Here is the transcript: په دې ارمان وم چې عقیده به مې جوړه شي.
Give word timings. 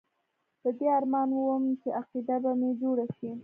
په 0.61 0.69
دې 0.77 0.87
ارمان 0.97 1.29
وم 1.33 1.63
چې 1.81 1.89
عقیده 1.99 2.35
به 2.43 2.51
مې 2.59 2.69
جوړه 2.81 3.05
شي. 3.17 3.31